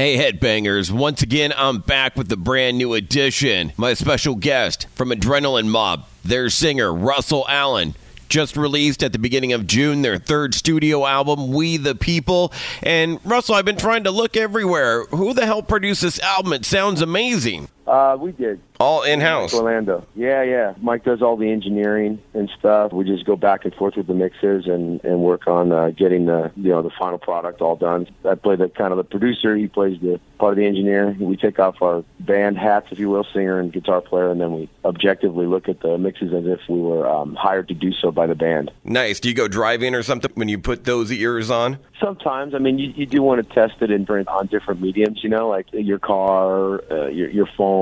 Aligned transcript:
Hey, 0.00 0.16
headbangers. 0.16 0.90
Once 0.90 1.20
again, 1.20 1.52
I'm 1.54 1.80
back 1.80 2.16
with 2.16 2.30
the 2.30 2.36
brand 2.38 2.78
new 2.78 2.94
edition. 2.94 3.74
My 3.76 3.92
special 3.92 4.34
guest 4.34 4.86
from 4.94 5.10
Adrenaline 5.10 5.68
Mob, 5.68 6.06
their 6.24 6.48
singer, 6.48 6.90
Russell 6.90 7.44
Allen 7.50 7.94
just 8.30 8.56
released 8.56 9.02
at 9.02 9.12
the 9.12 9.18
beginning 9.18 9.52
of 9.52 9.66
June 9.66 10.00
their 10.00 10.16
third 10.16 10.54
studio 10.54 11.04
album, 11.04 11.52
We 11.52 11.76
the 11.76 11.94
People. 11.94 12.50
And 12.82 13.20
Russell, 13.26 13.56
I've 13.56 13.66
been 13.66 13.76
trying 13.76 14.04
to 14.04 14.10
look 14.10 14.38
everywhere. 14.38 15.04
Who 15.08 15.34
the 15.34 15.44
hell 15.44 15.62
produced 15.62 16.00
this 16.00 16.18
album? 16.20 16.54
It 16.54 16.64
sounds 16.64 17.02
amazing. 17.02 17.68
Uh, 17.90 18.16
we 18.16 18.30
did. 18.30 18.60
All 18.78 19.02
in 19.02 19.20
house. 19.20 19.52
Orlando. 19.52 20.06
Yeah, 20.14 20.42
yeah. 20.44 20.74
Mike 20.80 21.04
does 21.04 21.20
all 21.20 21.36
the 21.36 21.50
engineering 21.50 22.22
and 22.34 22.48
stuff. 22.56 22.92
We 22.92 23.04
just 23.04 23.26
go 23.26 23.34
back 23.34 23.64
and 23.64 23.74
forth 23.74 23.96
with 23.96 24.06
the 24.06 24.14
mixes 24.14 24.66
and 24.66 25.04
and 25.04 25.20
work 25.20 25.48
on 25.48 25.72
uh, 25.72 25.90
getting 25.90 26.26
the 26.26 26.52
you 26.56 26.70
know 26.70 26.82
the 26.82 26.90
final 26.98 27.18
product 27.18 27.60
all 27.60 27.74
done. 27.74 28.06
I 28.24 28.36
play 28.36 28.54
the 28.54 28.68
kind 28.68 28.92
of 28.92 28.96
the 28.96 29.04
producer. 29.04 29.56
He 29.56 29.66
plays 29.66 30.00
the 30.00 30.20
part 30.38 30.52
of 30.52 30.58
the 30.58 30.66
engineer. 30.66 31.16
We 31.18 31.36
take 31.36 31.58
off 31.58 31.82
our 31.82 32.04
band 32.20 32.58
hats, 32.58 32.86
if 32.92 33.00
you 33.00 33.10
will, 33.10 33.26
singer 33.34 33.58
and 33.58 33.72
guitar 33.72 34.00
player, 34.00 34.30
and 34.30 34.40
then 34.40 34.52
we 34.52 34.70
objectively 34.84 35.46
look 35.46 35.68
at 35.68 35.80
the 35.80 35.98
mixes 35.98 36.32
as 36.32 36.46
if 36.46 36.60
we 36.68 36.80
were 36.80 37.06
um, 37.06 37.34
hired 37.34 37.68
to 37.68 37.74
do 37.74 37.92
so 37.92 38.12
by 38.12 38.28
the 38.28 38.36
band. 38.36 38.70
Nice. 38.84 39.18
Do 39.18 39.28
you 39.28 39.34
go 39.34 39.48
driving 39.48 39.96
or 39.96 40.04
something 40.04 40.30
when 40.34 40.48
you 40.48 40.58
put 40.58 40.84
those 40.84 41.10
ears 41.10 41.50
on? 41.50 41.78
Sometimes. 42.00 42.54
I 42.54 42.58
mean, 42.58 42.78
you, 42.78 42.92
you 42.96 43.04
do 43.04 43.20
want 43.20 43.46
to 43.46 43.54
test 43.54 43.82
it 43.82 43.90
in 43.90 44.08
on 44.28 44.46
different 44.46 44.80
mediums. 44.80 45.22
You 45.22 45.28
know, 45.28 45.48
like 45.48 45.66
your 45.72 45.98
car, 45.98 46.82
uh, 46.90 47.08
your 47.08 47.28
your 47.28 47.48
phone 47.58 47.79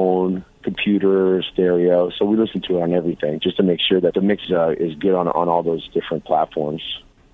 computer, 0.62 1.42
stereo. 1.52 2.10
So 2.10 2.24
we 2.24 2.36
listen 2.36 2.60
to 2.62 2.78
it 2.78 2.82
on 2.82 2.92
everything 2.92 3.40
just 3.40 3.56
to 3.56 3.62
make 3.62 3.80
sure 3.80 4.00
that 4.00 4.14
the 4.14 4.20
mix 4.20 4.42
uh, 4.50 4.70
is 4.70 4.94
good 4.96 5.14
on 5.14 5.28
on 5.28 5.48
all 5.48 5.62
those 5.62 5.88
different 5.88 6.24
platforms. 6.24 6.82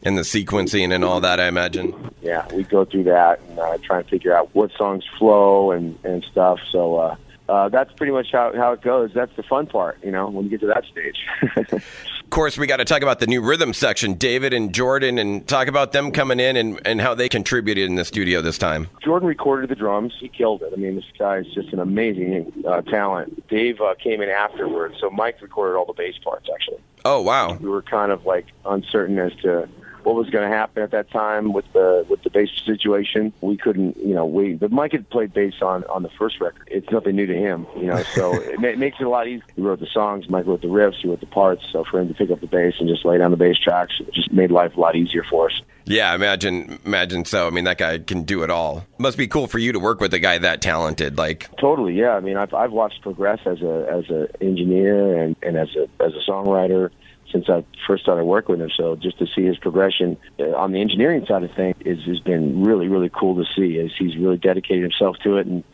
And 0.03 0.19
the 0.19 0.23
sequencing 0.23 0.93
and 0.95 1.03
all 1.03 1.21
that, 1.21 1.41
I 1.41 1.47
imagine. 1.49 1.95
Yeah, 2.21 2.47
we 2.55 2.63
go 2.65 2.85
through 2.85 3.05
that 3.05 3.41
and 3.49 3.59
uh, 3.59 3.79
try 3.79 4.01
and 4.01 4.09
figure 4.09 4.37
out 4.37 4.55
what 4.55 4.71
songs 4.77 5.05
flow 5.19 5.71
and 5.71 5.99
and 6.05 6.25
stuff. 6.31 6.61
So 6.71 6.97
uh, 6.97 7.17
uh, 7.49 7.69
that's 7.69 7.93
pretty 7.93 8.13
much 8.13 8.29
how 8.33 8.53
how 8.55 8.73
it 8.73 8.83
goes. 8.83 9.11
That's 9.15 9.35
the 9.37 9.43
fun 9.43 9.67
part, 9.67 9.99
you 10.03 10.11
know, 10.11 10.29
when 10.29 10.45
you 10.45 10.51
get 10.51 10.61
to 10.61 10.67
that 10.67 10.85
stage. 10.85 11.83
Of 12.25 12.31
course, 12.31 12.59
we 12.59 12.67
got 12.67 12.79
to 12.79 12.85
talk 12.85 13.03
about 13.03 13.21
the 13.21 13.29
new 13.29 13.41
rhythm 13.41 13.73
section, 13.73 14.15
David 14.15 14.53
and 14.53 14.75
Jordan, 14.75 15.19
and 15.19 15.47
talk 15.47 15.69
about 15.69 15.93
them 15.93 16.11
coming 16.11 16.41
in 16.41 16.57
and, 16.57 16.81
and 16.85 17.01
how 17.01 17.15
they 17.15 17.29
contributed 17.29 17.89
in 17.89 17.95
the 17.95 18.05
studio 18.05 18.41
this 18.41 18.59
time. 18.59 18.89
Jordan 19.05 19.29
recorded 19.29 19.71
the 19.71 19.77
drums. 19.77 20.15
He 20.19 20.29
killed 20.29 20.63
it. 20.63 20.73
I 20.73 20.77
mean, 20.77 20.97
this 20.97 21.05
guy 21.17 21.37
is 21.37 21.47
just 21.55 21.73
an 21.73 21.79
amazing 21.79 22.53
uh, 22.67 22.81
talent. 22.81 23.47
Dave 23.49 23.81
uh, 23.81 23.95
came 24.03 24.21
in 24.21 24.31
afterwards, 24.31 24.97
so 25.01 25.11
Mike 25.11 25.41
recorded 25.43 25.77
all 25.79 25.85
the 25.85 25.93
bass 25.93 26.17
parts, 26.25 26.49
actually. 26.53 26.83
Oh, 27.05 27.21
wow. 27.21 27.55
We 27.55 27.69
were 27.69 27.83
kind 27.83 28.11
of 28.11 28.27
like 28.27 28.47
uncertain 28.65 29.19
as 29.19 29.33
to 29.43 29.69
what 30.05 30.15
was 30.15 30.29
going 30.31 30.49
to 30.49 30.55
happen 30.55 30.83
at 30.83 30.91
that 30.91 31.11
time 31.11 31.53
with 31.53 31.65
the 31.73 32.07
with 32.09 32.23
the 32.23 32.31
bass 32.31 32.51
situation. 32.65 33.33
We 33.41 33.57
couldn't, 33.57 33.97
you 33.97 34.15
know, 34.15 34.27
we 34.27 34.55
But 34.55 34.71
Mike 34.71 34.93
had 34.93 35.09
played 35.11 35.33
bass 35.33 35.55
on 35.63 35.85
on 35.85 36.03
the 36.03 36.11
first 36.19 36.41
record. 36.41 36.69
It's 36.71 36.91
nothing 36.91 37.17
new 37.17 37.27
to 37.27 37.35
him, 37.35 37.67
you 37.77 37.87
know. 37.87 38.03
So 38.15 38.35
it, 38.41 38.61
ma- 38.61 38.77
makes 38.77 38.99
it 39.01 39.05
a 39.05 39.09
lot 39.09 39.27
easier. 39.27 39.45
He 39.57 39.63
wrote 39.63 39.81
the 39.81 39.87
songs. 39.87 40.29
Mike 40.29 40.47
wrote 40.47 40.63
the 40.63 40.69
riffs. 40.69 40.97
He 41.03 41.09
wrote 41.09 41.21
the 41.21 41.27
parts. 41.27 41.63
So 41.73 41.85
for 41.91 42.01
him 42.01 42.09
to 42.09 42.15
pick 42.15 42.31
up 42.31 42.41
the 42.41 42.47
bass 42.47 42.75
and 42.79 42.89
just 42.89 43.05
lay 43.05 43.19
down 43.19 43.31
the 43.31 43.37
bass 43.37 43.57
tracks, 43.59 43.95
it 44.01 44.13
just 44.15 44.33
made 44.33 44.51
life 44.51 44.77
a 44.77 44.81
lot 44.81 44.97
easier 44.97 45.25
for 45.29 45.47
us. 45.47 45.63
Yeah, 45.87 46.15
imagine, 46.15 46.79
imagine 46.85 47.27
so. 47.27 47.47
I 47.47 47.51
mean, 47.51 47.65
that 47.65 47.77
guy 47.77 47.99
can 47.99 48.23
do 48.23 48.43
it 48.43 48.51
all. 48.51 48.87
Must 48.99 49.19
be 49.19 49.27
cool 49.27 49.47
for 49.47 49.59
you 49.59 49.73
to 49.73 49.79
work 49.79 50.01
with 50.01 50.15
a 50.15 50.19
guy 50.19 50.39
that 50.39 50.63
talented. 50.63 51.19
Like 51.19 51.55
totally, 51.59 51.95
yeah. 51.95 52.13
I 52.13 52.21
mean, 52.21 52.37
I've 52.37 52.55
I've 52.55 52.73
watched 52.73 53.03
progress 53.03 53.41
as 53.45 53.61
a 53.61 53.87
as 53.91 54.09
a 54.11 54.29
engineer 54.43 55.23
and 55.23 55.37
and 55.43 55.57
as 55.57 55.69
a 55.77 55.83
as 56.03 56.13
a 56.15 56.31
songwriter 56.31 56.91
since 57.31 57.49
I 57.49 57.65
first 57.87 58.03
started 58.03 58.25
working 58.25 58.55
with 58.55 58.63
him. 58.63 58.71
So 58.77 58.97
just 58.97 59.19
to 59.19 59.27
see 59.27 59.43
his 59.43 59.59
progression 59.59 60.17
uh, 60.39 60.55
on 60.57 60.73
the 60.73 60.81
engineering 60.81 61.25
side 61.27 61.43
of 61.43 61.53
things 61.53 61.77
is, 61.85 62.03
has 62.05 62.21
been 62.21 62.65
really, 62.65 62.89
really 62.89 63.11
cool 63.11 63.43
to 63.43 63.51
see. 63.55 63.79
As 63.79 63.91
he's 63.99 64.17
really 64.17 64.39
dedicated 64.39 64.83
himself 64.83 65.17
to 65.25 65.39
it, 65.39 65.47
and 65.47 65.65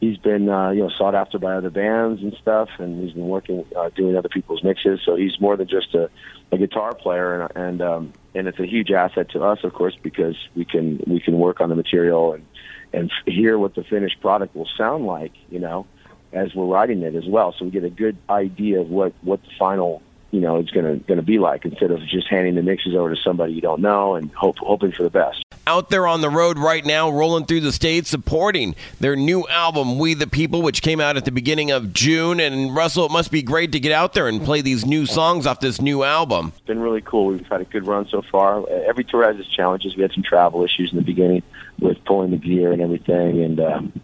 he's 0.00 0.18
been 0.18 0.48
uh, 0.48 0.70
you 0.70 0.82
know 0.82 0.90
sought 0.90 1.14
after 1.14 1.38
by 1.38 1.54
other 1.54 1.70
bands 1.70 2.22
and 2.22 2.34
stuff, 2.40 2.68
and 2.78 3.02
he's 3.02 3.12
been 3.12 3.28
working 3.28 3.64
uh, 3.76 3.90
doing 3.90 4.16
other 4.16 4.28
people's 4.28 4.62
mixes. 4.62 5.00
So 5.04 5.16
he's 5.16 5.40
more 5.40 5.56
than 5.56 5.68
just 5.68 5.94
a, 5.94 6.10
a 6.52 6.58
guitar 6.58 6.94
player, 6.94 7.42
and 7.42 7.56
and 7.56 7.82
um, 7.82 8.12
and 8.34 8.48
it's 8.48 8.58
a 8.58 8.66
huge 8.66 8.90
asset 8.90 9.30
to 9.30 9.42
us, 9.42 9.64
of 9.64 9.72
course, 9.72 9.96
because 10.02 10.36
we 10.54 10.64
can 10.64 11.02
we 11.06 11.20
can 11.20 11.38
work 11.38 11.60
on 11.60 11.68
the 11.68 11.76
material 11.76 12.34
and 12.34 12.44
and 12.92 13.12
hear 13.26 13.58
what 13.58 13.74
the 13.74 13.84
finished 13.84 14.20
product 14.20 14.54
will 14.54 14.68
sound 14.76 15.06
like, 15.06 15.32
you 15.50 15.58
know, 15.58 15.86
as 16.32 16.54
we're 16.54 16.66
writing 16.66 17.02
it 17.02 17.14
as 17.14 17.26
well. 17.26 17.54
So 17.58 17.64
we 17.64 17.70
get 17.70 17.84
a 17.84 17.90
good 17.90 18.16
idea 18.28 18.80
of 18.80 18.88
what 18.88 19.12
what 19.22 19.42
the 19.42 19.50
final 19.58 20.02
you 20.36 20.42
know 20.42 20.56
it's 20.56 20.70
going 20.70 20.84
to 20.84 21.02
going 21.06 21.16
to 21.16 21.24
be 21.24 21.38
like 21.38 21.64
instead 21.64 21.90
of 21.90 21.98
just 22.06 22.28
handing 22.28 22.56
the 22.56 22.62
mixes 22.62 22.94
over 22.94 23.14
to 23.14 23.18
somebody 23.22 23.54
you 23.54 23.62
don't 23.62 23.80
know 23.80 24.16
and 24.16 24.30
hope 24.32 24.58
hoping 24.58 24.92
for 24.92 25.02
the 25.02 25.08
best. 25.08 25.42
Out 25.66 25.88
there 25.88 26.06
on 26.06 26.20
the 26.20 26.28
road 26.28 26.58
right 26.58 26.84
now, 26.84 27.08
rolling 27.10 27.46
through 27.46 27.62
the 27.62 27.72
state, 27.72 28.06
supporting 28.06 28.74
their 29.00 29.16
new 29.16 29.48
album, 29.48 29.98
We 29.98 30.12
the 30.12 30.26
People, 30.26 30.60
which 30.60 30.82
came 30.82 31.00
out 31.00 31.16
at 31.16 31.24
the 31.24 31.32
beginning 31.32 31.70
of 31.70 31.94
June. 31.94 32.38
And 32.38 32.76
Russell, 32.76 33.06
it 33.06 33.12
must 33.12 33.32
be 33.32 33.42
great 33.42 33.72
to 33.72 33.80
get 33.80 33.92
out 33.92 34.12
there 34.12 34.28
and 34.28 34.42
play 34.42 34.60
these 34.60 34.84
new 34.84 35.06
songs 35.06 35.46
off 35.46 35.60
this 35.60 35.80
new 35.80 36.04
album. 36.04 36.52
It's 36.54 36.66
been 36.66 36.80
really 36.80 37.00
cool. 37.00 37.28
We've 37.28 37.46
had 37.46 37.62
a 37.62 37.64
good 37.64 37.86
run 37.86 38.06
so 38.10 38.22
far. 38.30 38.68
Every 38.68 39.04
tour 39.04 39.24
has 39.24 39.40
its 39.40 39.48
challenges. 39.48 39.96
We 39.96 40.02
had 40.02 40.12
some 40.12 40.22
travel 40.22 40.62
issues 40.64 40.92
in 40.92 40.98
the 40.98 41.04
beginning 41.04 41.42
with 41.80 42.04
pulling 42.04 42.30
the 42.30 42.36
gear 42.36 42.72
and 42.72 42.82
everything, 42.82 43.42
and 43.42 43.58
um, 43.58 44.00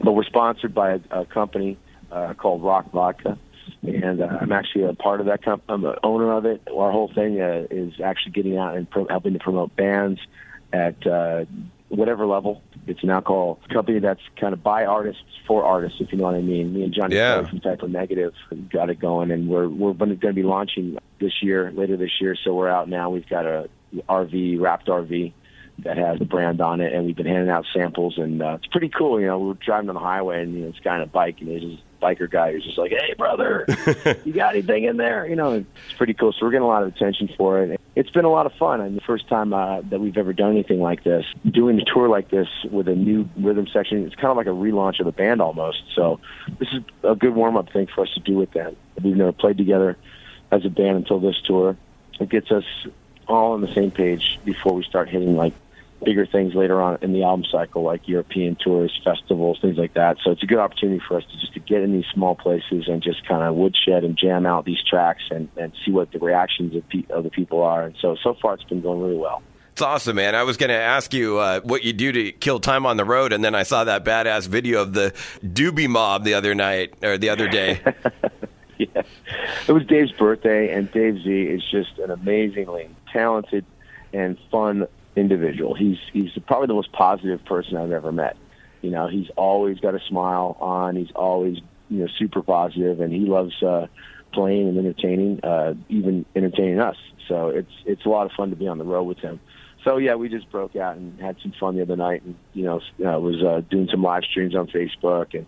but 0.00 0.12
we're 0.12 0.24
sponsored 0.24 0.74
by 0.74 0.92
a, 0.92 1.00
a 1.10 1.24
company 1.24 1.78
uh, 2.10 2.34
called 2.34 2.62
Rock 2.62 2.90
Vodka 2.92 3.38
and 3.82 4.22
uh, 4.22 4.38
I'm 4.40 4.52
actually 4.52 4.84
a 4.84 4.94
part 4.94 5.20
of 5.20 5.26
that 5.26 5.42
company. 5.42 5.74
I'm 5.74 5.82
the 5.82 5.98
owner 6.04 6.32
of 6.32 6.44
it. 6.46 6.62
Our 6.68 6.90
whole 6.90 7.12
thing 7.12 7.40
uh, 7.40 7.66
is 7.70 7.94
actually 8.02 8.32
getting 8.32 8.56
out 8.56 8.76
and 8.76 8.88
pro- 8.88 9.08
helping 9.08 9.32
to 9.32 9.38
promote 9.38 9.74
bands 9.76 10.20
at 10.72 11.06
uh, 11.06 11.44
whatever 11.88 12.26
level. 12.26 12.62
It's 12.86 13.02
an 13.02 13.10
alcohol 13.10 13.60
company 13.72 13.98
that's 13.98 14.22
kind 14.40 14.52
of 14.52 14.62
by 14.62 14.84
artists 14.84 15.22
for 15.46 15.64
artists, 15.64 16.00
if 16.00 16.12
you 16.12 16.18
know 16.18 16.24
what 16.24 16.34
I 16.34 16.40
mean. 16.40 16.72
Me 16.72 16.84
and 16.84 16.94
Johnny 16.94 17.16
yeah. 17.16 17.46
from 17.46 17.60
Type 17.60 17.82
O 17.82 17.86
Negative 17.86 18.32
got 18.70 18.90
it 18.90 18.98
going, 18.98 19.30
and 19.30 19.48
we're 19.48 19.68
we're 19.68 19.92
going 19.92 20.18
to 20.18 20.32
be 20.32 20.42
launching 20.42 20.98
this 21.20 21.42
year, 21.42 21.70
later 21.72 21.96
this 21.96 22.20
year. 22.20 22.36
So 22.42 22.54
we're 22.54 22.68
out 22.68 22.88
now. 22.88 23.10
We've 23.10 23.28
got 23.28 23.46
a 23.46 23.68
RV, 24.08 24.60
wrapped 24.60 24.88
RV 24.88 25.32
that 25.80 25.96
has 25.96 26.18
the 26.18 26.24
brand 26.24 26.60
on 26.60 26.80
it, 26.80 26.92
and 26.92 27.06
we've 27.06 27.16
been 27.16 27.26
handing 27.26 27.50
out 27.50 27.66
samples, 27.74 28.18
and 28.18 28.42
uh, 28.42 28.54
it's 28.54 28.66
pretty 28.66 28.88
cool. 28.88 29.20
You 29.20 29.26
know, 29.26 29.38
we're 29.38 29.54
driving 29.54 29.88
on 29.88 29.94
the 29.94 30.00
highway, 30.00 30.42
and 30.42 30.54
you 30.54 30.60
know, 30.62 30.70
this 30.70 30.80
guy 30.80 30.96
on 30.96 31.02
a 31.02 31.06
bike, 31.06 31.36
and 31.40 31.48
he's 31.48 31.70
just 31.72 31.82
biker 32.02 32.30
guy 32.30 32.52
who's 32.52 32.64
just 32.64 32.76
like, 32.76 32.90
"Hey, 32.90 33.14
brother, 33.16 33.64
you 34.24 34.32
got 34.32 34.54
anything 34.54 34.84
in 34.84 34.96
there?" 34.96 35.26
You 35.26 35.36
know, 35.36 35.52
it's 35.52 35.92
pretty 35.96 36.14
cool. 36.14 36.32
So 36.32 36.44
we're 36.44 36.50
getting 36.50 36.64
a 36.64 36.68
lot 36.68 36.82
of 36.82 36.94
attention 36.94 37.30
for 37.36 37.62
it. 37.62 37.80
It's 37.94 38.10
been 38.10 38.24
a 38.24 38.30
lot 38.30 38.46
of 38.46 38.52
fun. 38.54 38.80
I 38.80 38.84
mean, 38.84 38.94
the 38.94 39.02
first 39.02 39.28
time 39.28 39.52
uh, 39.52 39.82
that 39.82 40.00
we've 40.00 40.16
ever 40.16 40.32
done 40.32 40.50
anything 40.50 40.80
like 40.80 41.04
this, 41.04 41.24
doing 41.48 41.80
a 41.80 41.84
tour 41.84 42.08
like 42.08 42.30
this 42.30 42.48
with 42.70 42.88
a 42.88 42.94
new 42.94 43.28
rhythm 43.36 43.66
section, 43.72 44.04
it's 44.04 44.14
kind 44.14 44.30
of 44.30 44.36
like 44.36 44.46
a 44.46 44.50
relaunch 44.50 44.98
of 44.98 45.06
the 45.06 45.12
band 45.12 45.40
almost. 45.40 45.82
So 45.94 46.20
this 46.58 46.68
is 46.72 46.80
a 47.02 47.14
good 47.14 47.34
warm 47.34 47.56
up 47.56 47.72
thing 47.72 47.86
for 47.94 48.02
us 48.02 48.12
to 48.14 48.20
do 48.20 48.34
with 48.34 48.50
them. 48.52 48.76
We've 49.02 49.16
never 49.16 49.32
played 49.32 49.58
together 49.58 49.96
as 50.50 50.64
a 50.64 50.70
band 50.70 50.96
until 50.96 51.20
this 51.20 51.40
tour. 51.44 51.76
It 52.20 52.28
gets 52.28 52.50
us 52.50 52.64
all 53.28 53.52
on 53.52 53.60
the 53.60 53.72
same 53.72 53.90
page 53.90 54.38
before 54.44 54.74
we 54.74 54.82
start 54.84 55.08
hitting 55.08 55.36
like 55.36 55.54
bigger 56.04 56.26
things 56.26 56.54
later 56.54 56.80
on 56.80 56.98
in 57.02 57.12
the 57.12 57.22
album 57.22 57.44
cycle, 57.50 57.82
like 57.82 58.06
European 58.06 58.56
tours, 58.56 58.92
festivals, 59.04 59.58
things 59.60 59.76
like 59.76 59.94
that. 59.94 60.16
So 60.24 60.30
it's 60.30 60.42
a 60.42 60.46
good 60.46 60.58
opportunity 60.58 61.00
for 61.06 61.16
us 61.16 61.24
to 61.24 61.40
just 61.40 61.54
to 61.54 61.60
get 61.60 61.82
in 61.82 61.92
these 61.92 62.04
small 62.12 62.34
places 62.34 62.88
and 62.88 63.02
just 63.02 63.26
kind 63.26 63.42
of 63.42 63.54
woodshed 63.54 64.04
and 64.04 64.16
jam 64.16 64.46
out 64.46 64.64
these 64.64 64.82
tracks 64.82 65.22
and, 65.30 65.48
and 65.56 65.72
see 65.84 65.90
what 65.90 66.12
the 66.12 66.18
reactions 66.18 66.74
of, 66.76 66.88
pe- 66.88 67.06
of 67.10 67.24
the 67.24 67.30
people 67.30 67.62
are. 67.62 67.84
And 67.84 67.94
so 68.00 68.16
so 68.22 68.34
far 68.40 68.54
it's 68.54 68.64
been 68.64 68.80
going 68.80 69.00
really 69.00 69.16
well. 69.16 69.42
It's 69.72 69.80
awesome, 69.80 70.16
man. 70.16 70.34
I 70.34 70.42
was 70.42 70.58
going 70.58 70.68
to 70.68 70.76
ask 70.76 71.14
you 71.14 71.38
uh, 71.38 71.60
what 71.62 71.82
you 71.82 71.94
do 71.94 72.12
to 72.12 72.32
kill 72.32 72.60
time 72.60 72.84
on 72.84 72.98
the 72.98 73.06
road, 73.06 73.32
and 73.32 73.42
then 73.42 73.54
I 73.54 73.62
saw 73.62 73.84
that 73.84 74.04
badass 74.04 74.46
video 74.46 74.82
of 74.82 74.92
the 74.92 75.14
Doobie 75.42 75.88
Mob 75.88 76.24
the 76.24 76.34
other 76.34 76.54
night 76.54 76.92
or 77.02 77.16
the 77.16 77.30
other 77.30 77.48
day. 77.48 77.80
yeah, 78.78 79.02
it 79.66 79.72
was 79.72 79.86
Dave's 79.86 80.12
birthday, 80.12 80.74
and 80.74 80.92
Dave 80.92 81.22
Z 81.22 81.30
is 81.30 81.62
just 81.70 81.98
an 82.00 82.10
amazingly 82.10 82.90
talented 83.14 83.64
and 84.12 84.36
fun 84.50 84.86
individual. 85.16 85.74
He's 85.74 85.98
he's 86.12 86.30
probably 86.46 86.68
the 86.68 86.74
most 86.74 86.92
positive 86.92 87.44
person 87.44 87.76
I've 87.76 87.92
ever 87.92 88.12
met. 88.12 88.36
You 88.80 88.90
know, 88.90 89.08
he's 89.08 89.28
always 89.36 89.78
got 89.78 89.94
a 89.94 90.00
smile 90.08 90.56
on. 90.60 90.96
He's 90.96 91.12
always 91.14 91.58
you 91.88 92.00
know 92.00 92.08
super 92.18 92.42
positive, 92.42 93.00
and 93.00 93.12
he 93.12 93.20
loves 93.20 93.62
uh, 93.62 93.86
playing 94.32 94.68
and 94.68 94.78
entertaining, 94.78 95.40
uh, 95.44 95.74
even 95.88 96.24
entertaining 96.34 96.80
us. 96.80 96.96
So 97.28 97.48
it's 97.48 97.72
it's 97.84 98.04
a 98.04 98.08
lot 98.08 98.26
of 98.26 98.32
fun 98.32 98.50
to 98.50 98.56
be 98.56 98.66
on 98.66 98.78
the 98.78 98.84
road 98.84 99.04
with 99.04 99.18
him. 99.18 99.40
So 99.84 99.96
yeah, 99.96 100.14
we 100.14 100.28
just 100.28 100.50
broke 100.50 100.76
out 100.76 100.96
and 100.96 101.20
had 101.20 101.36
some 101.42 101.52
fun 101.58 101.76
the 101.76 101.82
other 101.82 101.96
night, 101.96 102.22
and 102.22 102.36
you 102.54 102.64
know, 102.64 102.80
uh, 103.04 103.18
was 103.18 103.42
uh, 103.42 103.62
doing 103.70 103.88
some 103.90 104.02
live 104.02 104.24
streams 104.24 104.54
on 104.54 104.68
Facebook, 104.68 105.34
and 105.34 105.46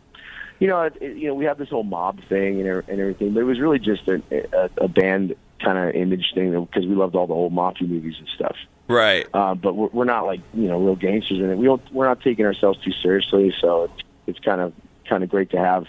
you 0.59 0.69
know, 0.69 0.83
it, 0.83 1.01
you 1.01 1.29
know, 1.29 1.35
we 1.35 1.45
have 1.45 1.59
this 1.59 1.69
whole 1.69 1.83
mob 1.83 2.21
thing 2.29 2.61
and, 2.61 2.69
and 2.89 3.01
everything, 3.01 3.35
but 3.35 3.41
it 3.41 3.45
was 3.45 3.61
really 3.61 3.79
just 3.79 4.07
a, 4.09 4.23
a, 4.31 4.85
a 4.85 4.89
band 4.89 5.35
kind 5.65 5.79
of 5.79 5.95
image 5.95 6.33
thing 6.35 6.51
because 6.65 6.87
we 6.87 6.95
loved 6.95 7.15
all 7.15 7.27
the 7.27 7.35
old 7.35 7.53
mafia 7.53 7.89
movies 7.89 8.15
and 8.19 8.29
stuff. 8.35 8.57
Right. 8.89 9.27
Uh, 9.33 9.55
but 9.55 9.75
we're, 9.75 9.89
we're 9.89 10.05
not 10.05 10.27
like 10.27 10.41
you 10.53 10.69
know 10.69 10.79
real 10.79 10.97
gangsters 10.97 11.39
in 11.39 11.51
it. 11.51 11.57
We 11.57 11.67
don't. 11.67 11.83
We're 11.93 12.07
not 12.07 12.21
taking 12.21 12.45
ourselves 12.45 12.79
too 12.85 12.93
seriously. 13.03 13.55
So 13.61 13.85
it's 13.85 14.03
it's 14.27 14.39
kind 14.41 14.61
of 14.61 14.73
kind 15.09 15.23
of 15.23 15.31
great 15.31 15.51
to 15.51 15.59
have 15.59 15.87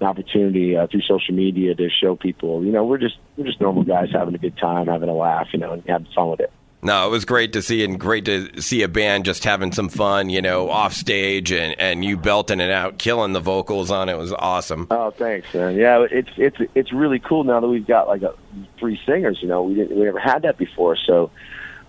an 0.00 0.06
opportunity 0.06 0.76
uh, 0.76 0.86
through 0.86 1.02
social 1.02 1.34
media 1.34 1.74
to 1.74 1.88
show 1.90 2.16
people. 2.16 2.64
You 2.64 2.72
know, 2.72 2.84
we're 2.84 2.98
just 2.98 3.16
we're 3.36 3.46
just 3.46 3.60
normal 3.60 3.82
guys 3.82 4.10
having 4.12 4.34
a 4.34 4.38
good 4.38 4.56
time, 4.56 4.86
having 4.86 5.08
a 5.08 5.14
laugh. 5.14 5.48
You 5.52 5.58
know, 5.58 5.72
and 5.72 5.82
having 5.88 6.08
fun 6.14 6.30
with 6.30 6.40
it. 6.40 6.52
No, 6.86 7.04
it 7.08 7.10
was 7.10 7.24
great 7.24 7.52
to 7.54 7.62
see 7.62 7.82
and 7.82 7.98
great 7.98 8.26
to 8.26 8.62
see 8.62 8.82
a 8.82 8.88
band 8.88 9.24
just 9.24 9.42
having 9.42 9.72
some 9.72 9.88
fun, 9.88 10.30
you 10.30 10.40
know, 10.40 10.70
off 10.70 10.92
stage 10.92 11.50
and, 11.50 11.74
and 11.80 12.04
you 12.04 12.16
belting 12.16 12.60
it 12.60 12.70
out, 12.70 12.98
killing 12.98 13.32
the 13.32 13.40
vocals 13.40 13.90
on 13.90 14.08
it. 14.08 14.16
was 14.16 14.32
awesome. 14.32 14.86
Oh, 14.88 15.10
thanks, 15.10 15.52
man. 15.52 15.74
Yeah, 15.74 16.06
it's 16.08 16.30
it's 16.36 16.56
it's 16.76 16.92
really 16.92 17.18
cool 17.18 17.42
now 17.42 17.58
that 17.58 17.66
we've 17.66 17.84
got 17.86 18.06
like 18.06 18.22
a, 18.22 18.34
three 18.78 19.00
singers. 19.04 19.40
You 19.42 19.48
know, 19.48 19.64
we 19.64 19.74
didn't 19.74 19.98
we 19.98 20.04
never 20.04 20.20
had 20.20 20.42
that 20.42 20.58
before, 20.58 20.94
so 20.96 21.32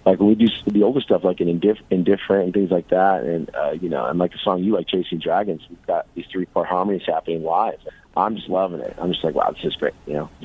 like 0.07 0.19
we 0.19 0.36
do 0.36 0.48
the 0.68 0.83
older 0.83 1.01
stuff 1.01 1.24
like 1.24 1.42
an 1.42 1.48
indiff- 1.48 1.81
indifferent 1.89 2.45
and 2.45 2.54
things 2.54 2.71
like 2.71 2.89
that. 2.89 3.24
And 3.24 3.54
uh 3.54 3.71
you 3.71 3.89
know 3.89 4.06
and 4.06 4.18
like 4.18 4.31
the 4.31 4.38
song 4.44 4.63
you 4.63 4.74
like 4.74 4.88
chasing 4.88 5.19
dragons 5.19 5.62
we've 5.69 5.86
got 5.86 6.07
these 6.15 6.25
three 6.31 6.45
part 6.45 6.68
harmonies 6.68 7.04
happening 7.06 7.44
live. 7.44 7.80
I'm 8.15 8.36
just 8.36 8.50
loving 8.50 8.80
it. 8.80 8.95
I'm 8.98 9.12
just 9.12 9.24
like 9.24 9.36
wow 9.36 9.51
this 9.51 9.65
is 9.65 9.75
great 9.75 9.94
you 10.06 10.13
know? 10.13 10.30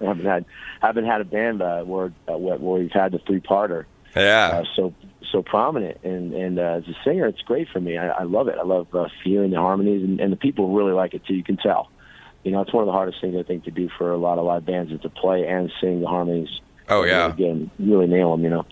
I 0.00 0.04
haven't 0.04 0.26
had 0.26 0.44
haven't 0.80 1.06
had 1.06 1.20
a 1.20 1.24
band 1.24 1.62
uh, 1.62 1.82
where 1.84 2.12
uh, 2.28 2.36
where 2.36 2.58
we've 2.58 2.90
had 2.90 3.12
the 3.12 3.18
three 3.18 3.40
parter 3.40 3.84
yeah. 4.16 4.62
Uh, 4.62 4.64
so 4.74 4.94
so 5.30 5.42
prominent. 5.42 5.98
And 6.02 6.34
and 6.34 6.58
uh, 6.58 6.80
as 6.80 6.88
a 6.88 6.96
singer 7.04 7.26
it's 7.26 7.42
great 7.42 7.68
for 7.68 7.80
me. 7.80 7.96
I, 7.96 8.08
I 8.08 8.22
love 8.24 8.48
it. 8.48 8.56
I 8.58 8.64
love 8.64 8.92
uh, 8.92 9.08
feeling 9.22 9.50
the 9.50 9.58
harmonies 9.58 10.02
and, 10.02 10.20
and 10.20 10.32
the 10.32 10.36
people 10.36 10.74
really 10.74 10.92
like 10.92 11.14
it 11.14 11.24
too. 11.26 11.34
You 11.34 11.44
can 11.44 11.58
tell. 11.58 11.90
You 12.42 12.52
know 12.52 12.60
it's 12.60 12.72
one 12.72 12.82
of 12.82 12.86
the 12.86 12.92
hardest 12.92 13.20
things 13.20 13.34
i 13.36 13.42
think 13.42 13.64
to 13.64 13.72
do 13.72 13.88
for 13.98 14.12
a 14.12 14.16
lot 14.16 14.38
of 14.38 14.44
live 14.44 14.64
bands 14.64 14.92
is 14.92 15.00
to 15.00 15.08
play 15.08 15.46
and 15.46 15.70
sing 15.80 16.00
the 16.00 16.08
harmonies. 16.08 16.48
Oh 16.88 17.04
yeah. 17.04 17.32
Again 17.32 17.70
really 17.78 18.08
nail 18.08 18.32
them 18.32 18.42
you 18.42 18.50
know 18.50 18.64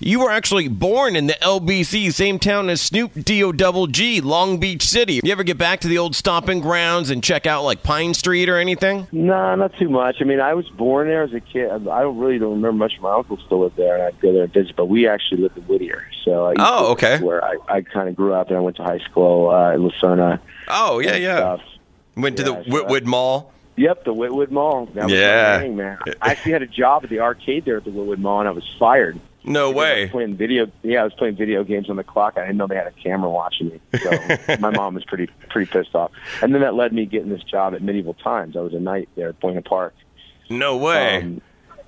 you 0.00 0.20
were 0.20 0.30
actually 0.30 0.68
born 0.68 1.16
in 1.16 1.26
the 1.26 1.36
LBC, 1.42 2.12
same 2.12 2.38
town 2.38 2.68
as 2.68 2.80
Snoop 2.80 3.12
D-O 3.24 3.52
double 3.52 3.86
G, 3.86 4.20
Long 4.20 4.58
Beach 4.58 4.82
City. 4.82 5.20
You 5.22 5.32
ever 5.32 5.42
get 5.44 5.58
back 5.58 5.80
to 5.80 5.88
the 5.88 5.98
old 5.98 6.14
stomping 6.14 6.60
grounds 6.60 7.10
and 7.10 7.22
check 7.22 7.46
out 7.46 7.64
like 7.64 7.82
Pine 7.82 8.14
Street 8.14 8.48
or 8.48 8.56
anything? 8.56 9.06
No, 9.12 9.34
nah, 9.34 9.54
not 9.54 9.76
too 9.78 9.88
much. 9.88 10.16
I 10.20 10.24
mean, 10.24 10.40
I 10.40 10.54
was 10.54 10.68
born 10.68 11.08
there 11.08 11.22
as 11.22 11.32
a 11.32 11.40
kid. 11.40 11.70
I 11.70 12.02
don't 12.02 12.18
really 12.18 12.38
don't 12.38 12.50
remember 12.54 12.72
much. 12.72 13.00
My 13.00 13.12
uncle 13.14 13.38
still 13.46 13.60
lived 13.60 13.76
there, 13.76 13.94
and 13.94 14.02
I'd 14.04 14.20
go 14.20 14.32
there 14.32 14.44
and 14.44 14.52
visit. 14.52 14.76
But 14.76 14.86
we 14.86 15.06
actually 15.08 15.42
lived 15.42 15.56
in 15.56 15.64
Whittier, 15.64 16.06
so 16.24 16.46
I 16.46 16.54
oh, 16.58 16.92
okay. 16.92 17.18
Where 17.20 17.44
I, 17.44 17.56
I 17.68 17.80
kind 17.82 18.08
of 18.08 18.16
grew 18.16 18.34
up, 18.34 18.48
and 18.48 18.56
I 18.56 18.60
went 18.60 18.76
to 18.76 18.82
high 18.82 18.98
school 18.98 19.50
uh, 19.50 19.72
in 19.72 19.82
La 19.82 19.90
Serna. 20.00 20.40
Oh, 20.68 20.98
yeah, 21.00 21.16
yeah. 21.16 21.36
Stuff. 21.36 21.60
Went 22.16 22.36
to 22.38 22.42
Yeah, 22.42 22.62
the 22.62 22.70
Whittwood 22.70 23.04
Mall. 23.04 23.52
Yep, 23.76 24.04
the 24.04 24.12
Whittwood 24.12 24.50
Mall. 24.50 24.86
That 24.94 25.04
was 25.04 25.12
Yeah. 25.12 25.56
my 25.56 25.62
thing, 25.62 25.76
man. 25.76 25.98
I 26.20 26.32
actually 26.32 26.52
had 26.52 26.62
a 26.62 26.66
job 26.66 27.04
at 27.04 27.10
the 27.10 27.20
arcade 27.20 27.64
there 27.64 27.76
at 27.76 27.84
the 27.84 27.90
Whittwood 27.90 28.18
Mall, 28.18 28.40
and 28.40 28.48
I 28.48 28.52
was 28.52 28.64
fired. 28.78 29.18
No 29.44 29.64
I 29.64 29.68
was 29.68 29.76
way. 29.76 30.08
playing 30.08 30.36
video. 30.36 30.70
Yeah, 30.82 31.00
I 31.00 31.04
was 31.04 31.14
playing 31.14 31.36
video 31.36 31.64
games 31.64 31.88
on 31.88 31.96
the 31.96 32.04
clock. 32.04 32.34
I 32.36 32.42
didn't 32.42 32.56
know 32.56 32.66
they 32.66 32.76
had 32.76 32.86
a 32.86 32.92
camera 32.92 33.30
watching 33.30 33.68
me. 33.68 33.80
So 34.00 34.56
my 34.60 34.70
mom 34.70 34.94
was 34.94 35.04
pretty 35.04 35.28
pretty 35.48 35.70
pissed 35.70 35.94
off. 35.94 36.10
And 36.42 36.54
then 36.54 36.62
that 36.62 36.74
led 36.74 36.92
me 36.92 37.06
getting 37.06 37.30
this 37.30 37.42
job 37.44 37.74
at 37.74 37.82
Medieval 37.82 38.14
Times. 38.14 38.56
I 38.56 38.60
was 38.60 38.74
a 38.74 38.80
knight 38.80 39.08
there 39.16 39.28
at 39.28 39.40
Buena 39.40 39.62
Park. 39.62 39.94
No 40.50 40.76
way. 40.76 41.22
Um, 41.22 41.40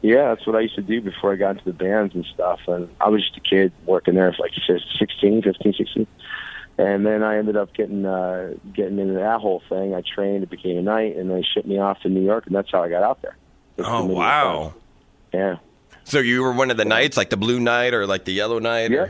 yeah, 0.03 0.35
that's 0.35 0.47
what 0.47 0.57
I 0.57 0.61
used 0.61 0.77
to 0.77 0.83
do 0.83 1.01
before 1.01 1.33
I 1.33 1.37
got 1.37 1.51
into 1.51 1.65
the 1.65 1.73
bands 1.73 2.15
and 2.15 2.25
stuff. 2.25 2.61
And 2.67 2.89
I 3.01 3.09
was 3.09 3.23
just 3.23 3.37
a 3.37 3.41
kid 3.41 3.73
working 3.85 4.15
there 4.15 4.33
for 4.33 4.43
like 4.43 4.53
16, 4.99 5.43
15, 5.43 5.75
16. 5.75 6.07
And 6.79 7.05
then 7.05 7.23
I 7.23 7.37
ended 7.37 7.57
up 7.57 7.75
getting 7.75 8.07
uh, 8.07 8.55
getting 8.73 8.99
into 8.99 9.15
that 9.15 9.41
whole 9.41 9.63
thing. 9.69 9.95
I 9.95 10.03
trained, 10.03 10.43
it 10.45 10.51
became 10.51 10.79
a 10.79 10.83
knight, 10.83 11.17
and 11.17 11.31
they 11.31 11.43
shipped 11.43 11.67
me 11.67 11.79
off 11.79 12.01
to 12.01 12.09
New 12.09 12.23
York, 12.25 12.47
and 12.47 12.55
that's 12.55 12.71
how 12.73 12.83
I 12.83 12.89
got 12.89 13.03
out 13.03 13.21
there. 13.21 13.37
Oh, 13.81 14.07
wow. 14.07 14.63
Times. 14.63 14.75
Yeah. 15.35 15.57
So 16.05 16.19
you 16.19 16.43
were 16.43 16.53
one 16.53 16.71
of 16.71 16.77
the 16.77 16.85
knights, 16.85 17.17
like 17.17 17.31
the 17.31 17.37
blue 17.37 17.61
knight 17.61 17.95
or 17.95 18.07
like 18.07 18.25
the 18.25 18.33
yellow 18.33 18.59
knight? 18.59 18.91
Yeah. 18.91 19.09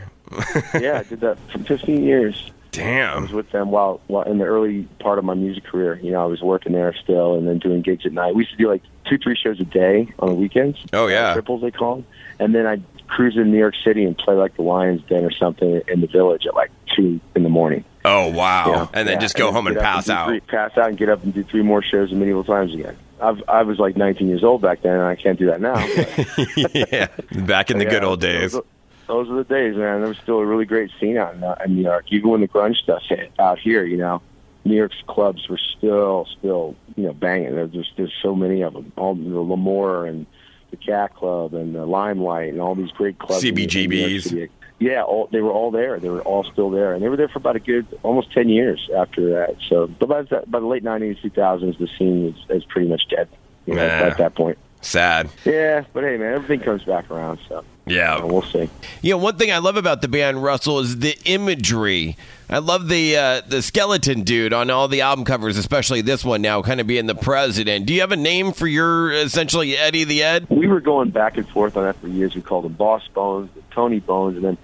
yeah, 0.79 0.99
I 0.99 1.03
did 1.03 1.21
that 1.21 1.37
for 1.51 1.59
15 1.59 2.03
years. 2.03 2.51
Damn. 2.71 3.17
I 3.17 3.21
was 3.21 3.31
with 3.33 3.51
them 3.51 3.69
while, 3.69 3.99
while 4.07 4.23
in 4.23 4.37
the 4.37 4.45
early 4.45 4.83
part 4.99 5.19
of 5.19 5.25
my 5.25 5.33
music 5.33 5.65
career. 5.65 5.99
You 6.01 6.11
know, 6.11 6.21
I 6.21 6.25
was 6.25 6.41
working 6.41 6.71
there 6.71 6.95
still, 7.03 7.35
and 7.35 7.47
then 7.47 7.59
doing 7.59 7.81
gigs 7.81 8.05
at 8.05 8.13
night. 8.13 8.33
We 8.33 8.43
used 8.43 8.51
to 8.51 8.57
do 8.57 8.69
like 8.69 8.81
two, 9.05 9.17
three 9.17 9.35
shows 9.35 9.59
a 9.59 9.65
day 9.65 10.13
on 10.19 10.29
the 10.29 10.35
weekends. 10.35 10.77
Oh, 10.93 11.07
yeah. 11.07 11.33
triples 11.33 11.61
they 11.61 11.71
call 11.71 11.97
them. 11.97 12.05
And 12.39 12.55
then 12.55 12.65
I'd 12.65 12.83
cruise 13.07 13.35
in 13.35 13.51
New 13.51 13.57
York 13.57 13.75
City 13.83 14.05
and 14.05 14.17
play 14.17 14.35
like 14.35 14.55
the 14.55 14.61
Lions 14.61 15.01
Den 15.09 15.25
or 15.25 15.31
something 15.31 15.81
in 15.87 15.99
the 15.99 16.07
Village 16.07 16.45
at 16.47 16.55
like 16.55 16.71
two 16.95 17.19
in 17.35 17.43
the 17.43 17.49
morning. 17.49 17.83
Oh, 18.05 18.29
wow. 18.29 18.65
you 18.65 18.71
know? 18.71 18.89
And 18.93 19.07
then 19.07 19.15
Yeah, 19.15 19.21
just 19.21 19.35
go 19.35 19.51
home 19.51 19.67
and 19.67 19.77
pass 19.77 20.09
out. 20.09 20.27
Three, 20.27 20.39
pass 20.39 20.77
out 20.77 20.87
and 20.87 20.97
get 20.97 21.09
up 21.09 21.23
and 21.23 21.33
do 21.33 21.43
three 21.43 21.61
more 21.61 21.83
shows 21.83 22.11
in 22.11 22.19
medieval 22.19 22.45
times 22.45 22.73
again. 22.73 22.97
I've, 23.21 23.43
I 23.47 23.61
was 23.63 23.77
like 23.79 23.95
19 23.95 24.27
years 24.27 24.43
old 24.43 24.61
back 24.61 24.81
then, 24.81 24.93
and 24.93 25.03
I 25.03 25.15
can't 25.15 25.37
do 25.37 25.47
that 25.47 25.61
now. 25.61 25.77
yeah. 26.91 27.07
Back 27.45 27.69
in 27.71 27.77
the 27.77 27.85
good 27.85 28.01
Yeah, 28.01 28.07
old 28.07 28.21
days. 28.21 28.53
Those, 28.53 28.63
those 29.07 29.29
were 29.29 29.43
the 29.43 29.53
days, 29.53 29.75
man. 29.75 29.99
There 29.99 30.09
was 30.09 30.17
still 30.17 30.39
a 30.39 30.45
really 30.45 30.65
great 30.65 30.89
scene 30.99 31.17
out 31.17 31.35
in, 31.35 31.43
uh, 31.43 31.55
in 31.65 31.75
New 31.75 31.83
York. 31.83 32.05
Even 32.09 32.29
when 32.29 32.41
the 32.41 32.47
grunge 32.47 32.77
stuff 32.77 33.01
hit 33.07 33.31
out 33.39 33.59
here, 33.59 33.83
you 33.85 33.97
know, 33.97 34.21
New 34.65 34.75
York's 34.75 35.01
clubs 35.07 35.47
were 35.49 35.59
still, 35.77 36.27
still, 36.39 36.75
you 36.95 37.03
know, 37.05 37.13
banging. 37.13 37.55
There's 37.55 37.71
just 37.71 37.91
there's 37.97 38.13
so 38.21 38.35
many 38.35 38.61
of 38.61 38.73
them. 38.73 38.91
All 38.95 39.15
the 39.15 39.21
L'Amour 39.21 40.05
and 40.05 40.25
the 40.69 40.77
Cat 40.77 41.13
Club 41.15 41.53
and 41.53 41.75
the 41.75 41.85
Limelight 41.85 42.49
and 42.49 42.61
all 42.61 42.75
these 42.75 42.91
great 42.91 43.19
clubs. 43.19 43.43
in 43.43 43.49
in 43.49 43.55
New 43.55 43.61
York 43.61 44.21
CBGBs. 44.21 44.49
Yeah, 44.81 45.03
all, 45.03 45.29
they 45.31 45.41
were 45.41 45.51
all 45.51 45.69
there. 45.69 45.99
They 45.99 46.09
were 46.09 46.21
all 46.23 46.43
still 46.43 46.71
there, 46.71 46.93
and 46.93 47.03
they 47.03 47.07
were 47.07 47.15
there 47.15 47.27
for 47.27 47.37
about 47.37 47.55
a 47.55 47.59
good 47.59 47.85
almost 48.01 48.31
ten 48.31 48.49
years 48.49 48.89
after 48.97 49.29
that. 49.29 49.57
So, 49.69 49.85
but 49.85 50.09
by 50.09 50.21
the, 50.23 50.43
by 50.47 50.59
the 50.59 50.65
late 50.65 50.83
'90s, 50.83 51.21
2000s, 51.21 51.77
the 51.77 51.87
scene 51.99 52.25
was, 52.25 52.33
is 52.49 52.65
pretty 52.65 52.89
much 52.89 53.03
dead. 53.07 53.29
You 53.67 53.75
know, 53.75 53.85
Yeah. 53.85 54.07
at 54.11 54.17
that 54.17 54.33
point. 54.33 54.57
Sad. 54.81 55.29
Yeah, 55.45 55.83
but 55.93 56.03
hey, 56.03 56.17
man, 56.17 56.33
everything 56.33 56.59
comes 56.59 56.83
back 56.83 57.09
around. 57.11 57.39
So, 57.47 57.63
Yeah. 57.85 58.15
uh, 58.15 58.25
we'll 58.25 58.41
see. 58.41 58.69
You 59.01 59.11
know, 59.11 59.17
one 59.17 59.37
thing 59.37 59.51
I 59.51 59.59
love 59.59 59.77
about 59.77 60.01
the 60.01 60.07
band 60.07 60.41
Russell 60.43 60.79
is 60.79 60.99
the 60.99 61.15
imagery. 61.25 62.17
I 62.49 62.57
love 62.57 62.87
the 62.89 63.15
uh, 63.15 63.41
the 63.47 63.61
skeleton 63.61 64.23
dude 64.23 64.53
on 64.53 64.69
all 64.69 64.87
the 64.87 65.01
album 65.01 65.23
covers, 65.23 65.57
especially 65.57 66.01
this 66.01 66.25
one 66.25 66.41
now, 66.41 66.61
kind 66.61 66.81
of 66.81 66.87
being 66.87 67.05
the 67.05 67.15
president. 67.15 67.85
Do 67.85 67.93
you 67.93 68.01
have 68.01 68.11
a 68.11 68.17
name 68.17 68.51
for 68.51 68.67
your 68.67 69.11
essentially 69.11 69.77
Eddie 69.77 70.03
the 70.03 70.19
Head? 70.19 70.47
we 70.49 70.67
were 70.67 70.81
going 70.81 71.11
back 71.11 71.37
and 71.37 71.47
forth 71.47 71.77
on 71.77 71.83
that 71.83 71.95
for 71.97 72.07
years. 72.07 72.35
We 72.35 72.41
called 72.41 72.65
him 72.65 72.73
Boss 72.73 73.07
Bones, 73.13 73.49
Tony 73.71 73.99
Bones, 73.99 74.35
and 74.35 74.43
then, 74.43 74.57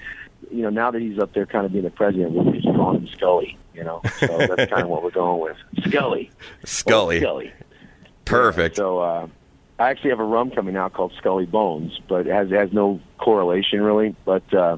you 0.51 0.63
know, 0.63 0.69
now 0.69 0.91
that 0.91 1.01
he's 1.01 1.17
up 1.19 1.31
there 1.33 1.45
kind 1.45 1.65
of 1.65 1.71
being 1.71 1.83
the 1.85 1.89
president, 1.91 2.31
we're 2.31 2.51
just 2.53 2.65
calling 2.75 3.01
him 3.01 3.07
Scully. 3.07 3.57
You 3.73 3.83
know, 3.83 4.01
so 4.19 4.25
that's 4.37 4.69
kind 4.71 4.81
of 4.81 4.89
what 4.89 5.03
we're 5.03 5.11
going 5.11 5.39
with. 5.39 5.57
Scully. 5.87 6.31
Scully. 6.65 7.19
Scully. 7.19 7.53
Perfect. 8.25 8.75
So 8.75 8.99
uh, 8.99 9.27
I 9.79 9.89
actually 9.89 10.09
have 10.09 10.19
a 10.19 10.23
rum 10.25 10.51
coming 10.51 10.75
out 10.75 10.93
called 10.93 11.13
Scully 11.17 11.45
Bones, 11.45 11.99
but 12.09 12.25
it 12.25 12.33
has 12.33 12.51
it 12.51 12.55
has 12.55 12.73
no 12.73 12.99
correlation 13.19 13.81
really. 13.81 14.15
But 14.25 14.51
uh, 14.53 14.77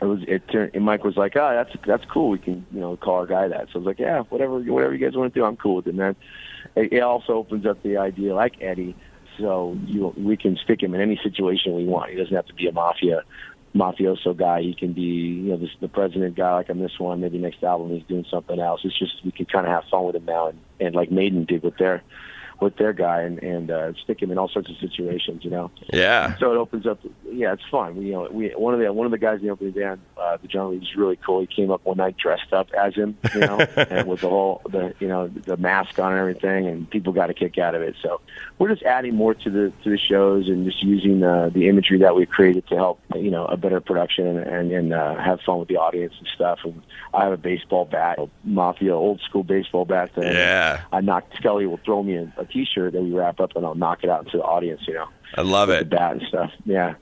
it 0.00 0.04
was 0.04 0.20
it 0.26 0.48
turned. 0.48 0.72
And 0.74 0.84
Mike 0.84 1.04
was 1.04 1.16
like, 1.16 1.36
"Ah, 1.36 1.52
that's 1.52 1.70
that's 1.86 2.04
cool. 2.06 2.30
We 2.30 2.38
can 2.38 2.66
you 2.72 2.80
know 2.80 2.96
call 2.96 3.16
our 3.16 3.26
guy 3.26 3.48
that." 3.48 3.68
So 3.72 3.76
I 3.76 3.78
was 3.78 3.86
like, 3.86 3.98
"Yeah, 3.98 4.20
whatever 4.22 4.58
whatever 4.58 4.94
you 4.94 5.04
guys 5.04 5.16
want 5.16 5.32
to 5.32 5.38
do, 5.38 5.44
I'm 5.44 5.56
cool 5.56 5.76
with 5.76 5.86
it." 5.86 5.96
Then 5.96 6.16
it, 6.74 6.92
it 6.92 7.00
also 7.00 7.34
opens 7.34 7.64
up 7.64 7.82
the 7.82 7.96
idea, 7.96 8.34
like 8.34 8.54
Eddie, 8.60 8.96
so 9.38 9.76
you 9.86 10.12
we 10.16 10.36
can 10.36 10.56
stick 10.56 10.82
him 10.82 10.94
in 10.94 11.00
any 11.00 11.20
situation 11.22 11.76
we 11.76 11.84
want. 11.84 12.10
He 12.10 12.16
doesn't 12.16 12.34
have 12.34 12.46
to 12.46 12.54
be 12.54 12.66
a 12.66 12.72
mafia 12.72 13.22
mafioso 13.74 14.36
guy. 14.36 14.62
He 14.62 14.74
can 14.74 14.94
be 14.94 15.00
you 15.00 15.50
know 15.50 15.58
this, 15.58 15.70
the 15.80 15.88
president 15.88 16.36
guy 16.36 16.54
like 16.54 16.70
on 16.70 16.80
this 16.80 16.98
one. 16.98 17.20
Maybe 17.20 17.38
next 17.38 17.62
album 17.62 17.90
he's 17.90 18.06
doing 18.08 18.26
something 18.30 18.58
else. 18.58 18.80
It's 18.82 18.98
just 18.98 19.24
we 19.24 19.30
can 19.30 19.46
kind 19.46 19.66
of 19.66 19.72
have 19.72 19.84
fun 19.90 20.06
with 20.06 20.16
him 20.16 20.24
now, 20.24 20.48
and, 20.48 20.58
and 20.80 20.94
like 20.94 21.12
Maiden 21.12 21.44
did 21.44 21.62
with 21.62 21.76
their 21.78 22.02
with 22.60 22.76
their 22.76 22.92
guy, 22.92 23.22
and 23.22 23.42
and 23.42 23.70
uh, 23.70 23.92
stick 24.02 24.20
him 24.22 24.30
in 24.30 24.38
all 24.38 24.48
sorts 24.48 24.70
of 24.70 24.76
situations. 24.78 25.44
You 25.44 25.50
know. 25.50 25.70
Yeah. 25.92 26.36
So 26.38 26.52
it 26.52 26.56
opens 26.56 26.86
up. 26.86 26.98
Yeah, 27.30 27.52
it's 27.52 27.62
fun. 27.70 27.96
We, 27.96 28.06
you 28.06 28.12
know, 28.12 28.28
we 28.30 28.48
one 28.50 28.74
of 28.74 28.80
the 28.80 28.92
one 28.92 29.06
of 29.06 29.12
the 29.12 29.18
guys 29.18 29.40
in 29.40 29.46
the 29.46 29.52
opening 29.52 29.72
band, 29.72 30.00
uh, 30.16 30.36
the 30.40 30.48
John 30.48 30.70
Lee, 30.70 30.78
was 30.78 30.94
really 30.96 31.16
cool. 31.24 31.40
He 31.40 31.46
came 31.46 31.70
up 31.70 31.84
one 31.84 31.98
night 31.98 32.16
dressed 32.16 32.52
up 32.52 32.68
as 32.72 32.94
him, 32.94 33.16
you 33.34 33.40
know, 33.40 33.58
and 33.76 34.08
with 34.08 34.20
the 34.20 34.28
whole 34.28 34.62
the 34.68 34.94
you 34.98 35.08
know 35.08 35.28
the 35.28 35.56
mask 35.56 35.98
on 35.98 36.12
and 36.12 36.20
everything, 36.20 36.66
and 36.66 36.88
people 36.90 37.12
got 37.12 37.30
a 37.30 37.34
kick 37.34 37.58
out 37.58 37.74
of 37.74 37.82
it. 37.82 37.94
So 38.02 38.20
we're 38.58 38.70
just 38.70 38.82
adding 38.82 39.14
more 39.14 39.34
to 39.34 39.50
the 39.50 39.72
to 39.84 39.90
the 39.90 39.98
shows 39.98 40.48
and 40.48 40.64
just 40.64 40.82
using 40.82 41.22
uh, 41.22 41.50
the 41.52 41.68
imagery 41.68 41.98
that 41.98 42.16
we've 42.16 42.28
created 42.28 42.66
to 42.68 42.74
help 42.76 43.00
you 43.14 43.30
know 43.30 43.44
a 43.46 43.56
better 43.56 43.80
production 43.80 44.26
and 44.26 44.38
and, 44.48 44.72
and 44.72 44.92
uh, 44.92 45.16
have 45.16 45.40
fun 45.42 45.58
with 45.58 45.68
the 45.68 45.76
audience 45.76 46.14
and 46.18 46.28
stuff. 46.34 46.60
And 46.64 46.82
I 47.14 47.24
have 47.24 47.32
a 47.32 47.36
baseball 47.36 47.84
bat, 47.84 48.18
a 48.18 48.28
mafia 48.44 48.94
old 48.94 49.20
school 49.20 49.44
baseball 49.44 49.84
bat. 49.84 50.10
That 50.16 50.32
Yeah. 50.34 50.82
I 50.92 51.00
knocked 51.00 51.36
Scully 51.36 51.66
will 51.66 51.80
throw 51.84 52.02
me 52.02 52.16
a, 52.16 52.32
a 52.36 52.44
T-shirt 52.50 52.92
that 52.92 53.02
we 53.02 53.12
wrap 53.12 53.40
up 53.40 53.56
and 53.56 53.64
I'll 53.64 53.74
knock 53.74 54.04
it 54.04 54.10
out 54.10 54.24
into 54.24 54.38
the 54.38 54.44
audience. 54.44 54.82
You 54.86 54.94
know 54.94 55.08
I 55.34 55.42
love 55.42 55.68
the 55.68 55.78
it. 55.78 55.90
bat 55.90 56.12
and 56.12 56.22
stuff. 56.22 56.50
Yeah. 56.64 56.94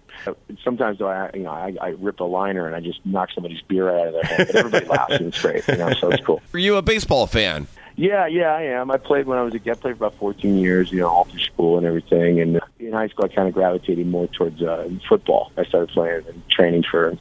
Sometimes 0.64 0.98
though, 0.98 1.08
I 1.08 1.30
you 1.34 1.42
know 1.42 1.50
I, 1.50 1.74
I 1.80 1.88
rip 1.98 2.20
a 2.20 2.24
liner 2.24 2.66
and 2.66 2.74
I 2.74 2.80
just 2.80 3.04
knock 3.04 3.30
somebody's 3.34 3.62
beer 3.62 3.90
out 3.90 4.08
of 4.08 4.12
their 4.14 4.24
head, 4.24 4.46
but 4.46 4.56
everybody 4.56 4.86
laughs 4.86 5.14
and 5.14 5.26
it's 5.26 5.40
great. 5.40 5.66
You 5.68 5.76
know, 5.76 5.92
so 5.94 6.10
it's 6.10 6.24
cool. 6.24 6.42
Are 6.52 6.58
you 6.58 6.76
a 6.76 6.82
baseball 6.82 7.26
fan? 7.26 7.66
Yeah, 7.96 8.26
yeah, 8.26 8.52
I 8.52 8.62
am. 8.62 8.90
I 8.90 8.98
played 8.98 9.26
when 9.26 9.38
I 9.38 9.42
was 9.42 9.54
a 9.54 9.58
kid. 9.58 9.70
I 9.70 9.74
played 9.74 9.96
for 9.96 10.04
about 10.04 10.18
14 10.18 10.58
years, 10.58 10.92
you 10.92 10.98
know, 10.98 11.08
all 11.08 11.24
through 11.24 11.40
school 11.40 11.78
and 11.78 11.86
everything. 11.86 12.40
And 12.40 12.60
in 12.78 12.92
high 12.92 13.08
school, 13.08 13.24
I 13.24 13.28
kind 13.28 13.48
of 13.48 13.54
gravitated 13.54 14.06
more 14.06 14.26
towards 14.26 14.60
uh, 14.60 14.88
football. 15.08 15.50
I 15.56 15.64
started 15.64 15.88
playing 15.90 16.24
and 16.28 16.42
training 16.50 16.84
for 16.90 17.16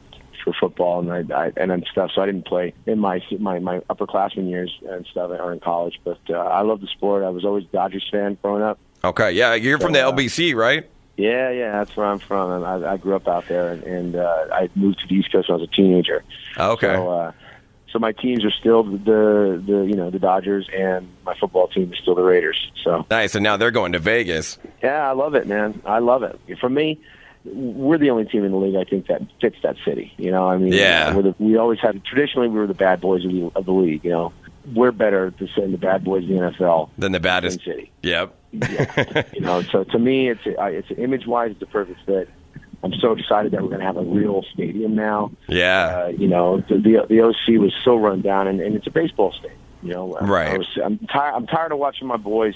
for 0.46 0.54
football 0.58 1.00
and 1.00 1.32
I, 1.32 1.46
I 1.46 1.52
and 1.56 1.70
then 1.70 1.84
stuff. 1.90 2.12
So 2.14 2.22
I 2.22 2.26
didn't 2.26 2.46
play 2.46 2.72
in 2.86 2.98
my 3.00 3.20
my 3.38 3.58
my 3.58 3.80
upperclassmen 3.90 4.48
years 4.48 4.72
and 4.88 5.04
stuff 5.06 5.30
or 5.30 5.52
in 5.52 5.60
college. 5.60 6.00
But 6.04 6.20
uh, 6.30 6.34
I 6.34 6.62
love 6.62 6.80
the 6.80 6.86
sport. 6.86 7.24
I 7.24 7.30
was 7.30 7.44
always 7.44 7.64
a 7.64 7.68
Dodgers 7.68 8.08
fan 8.10 8.38
growing 8.40 8.62
up. 8.62 8.78
Okay. 9.02 9.32
Yeah. 9.32 9.54
You're 9.54 9.78
from 9.78 9.92
the 9.92 10.06
uh, 10.06 10.12
LBC, 10.12 10.54
right? 10.54 10.88
Yeah, 11.16 11.50
yeah, 11.50 11.72
that's 11.72 11.96
where 11.96 12.06
I'm 12.06 12.18
from. 12.18 12.50
And 12.52 12.64
I, 12.64 12.92
I 12.92 12.96
grew 12.98 13.16
up 13.16 13.26
out 13.26 13.48
there, 13.48 13.72
and, 13.72 13.82
and 13.84 14.16
uh, 14.16 14.48
I 14.52 14.68
moved 14.74 15.00
to 15.00 15.06
the 15.06 15.14
East 15.14 15.32
Coast 15.32 15.48
when 15.48 15.58
I 15.58 15.60
was 15.62 15.68
a 15.70 15.74
teenager. 15.74 16.22
Okay. 16.58 16.94
So, 16.94 17.08
uh, 17.08 17.32
so 17.90 17.98
my 17.98 18.12
teams 18.12 18.44
are 18.44 18.50
still 18.50 18.82
the 18.82 19.62
the 19.66 19.86
you 19.88 19.94
know 19.94 20.10
the 20.10 20.18
Dodgers, 20.18 20.68
and 20.76 21.08
my 21.24 21.34
football 21.34 21.68
team 21.68 21.90
is 21.90 21.98
still 22.00 22.14
the 22.14 22.22
Raiders. 22.22 22.70
So 22.84 23.06
Nice. 23.10 23.34
And 23.34 23.42
now 23.42 23.56
they're 23.56 23.70
going 23.70 23.92
to 23.92 23.98
Vegas. 23.98 24.58
yeah, 24.82 25.08
I 25.08 25.12
love 25.12 25.34
it, 25.34 25.46
man. 25.46 25.80
I 25.86 26.00
love 26.00 26.22
it. 26.22 26.38
For 26.60 26.68
me, 26.68 27.00
we're 27.54 27.98
the 27.98 28.10
only 28.10 28.24
team 28.24 28.44
in 28.44 28.52
the 28.52 28.58
league 28.58 28.76
I 28.76 28.84
think 28.84 29.06
that 29.06 29.22
fits 29.40 29.56
that 29.62 29.76
city. 29.84 30.12
You 30.16 30.30
know, 30.30 30.48
I 30.48 30.56
mean, 30.58 30.72
Yeah. 30.72 31.14
we're 31.14 31.22
the, 31.22 31.34
we 31.38 31.56
always 31.56 31.78
had 31.80 32.04
traditionally 32.04 32.48
we 32.48 32.58
were 32.58 32.66
the 32.66 32.74
bad 32.74 33.00
boys 33.00 33.24
of 33.24 33.32
the, 33.32 33.50
of 33.54 33.64
the 33.66 33.72
league. 33.72 34.04
You 34.04 34.10
know, 34.10 34.32
we're 34.74 34.92
better 34.92 35.30
to 35.30 35.46
send 35.54 35.72
the 35.72 35.78
bad 35.78 36.04
boys 36.04 36.24
of 36.24 36.28
the 36.30 36.34
NFL 36.34 36.90
than 36.98 37.12
the 37.12 37.20
baddest. 37.20 37.62
city. 37.64 37.90
Yep. 38.02 38.34
Yeah. 38.52 39.22
you 39.34 39.40
know, 39.40 39.62
so 39.62 39.84
to 39.84 39.98
me, 39.98 40.28
it's 40.30 40.46
uh, 40.46 40.64
it's 40.64 40.88
image 40.96 41.26
wise, 41.26 41.52
it's 41.52 41.62
a 41.62 41.66
perfect 41.66 42.00
fit. 42.06 42.28
I'm 42.82 42.92
so 42.94 43.12
excited 43.12 43.52
that 43.52 43.62
we're 43.62 43.68
going 43.68 43.80
to 43.80 43.86
have 43.86 43.96
a 43.96 44.02
real 44.04 44.44
stadium 44.52 44.94
now. 44.94 45.30
Yeah. 45.48 46.04
Uh, 46.04 46.08
you 46.08 46.28
know, 46.28 46.60
the, 46.68 46.76
the 46.78 47.06
the 47.08 47.20
OC 47.22 47.60
was 47.60 47.72
so 47.84 47.96
run 47.96 48.20
down, 48.22 48.46
and, 48.48 48.60
and 48.60 48.76
it's 48.76 48.86
a 48.86 48.90
baseball 48.90 49.32
stadium. 49.32 49.58
You 49.82 49.92
know, 49.94 50.14
I- 50.16 50.24
Right. 50.26 50.48
I 50.54 50.58
was, 50.58 50.78
I'm 50.84 50.98
tired. 50.98 51.34
I'm 51.34 51.46
tired 51.46 51.72
of 51.72 51.78
watching 51.78 52.06
my 52.08 52.16
boys 52.16 52.54